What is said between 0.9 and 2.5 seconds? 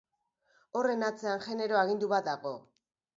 atzean genero agindu bat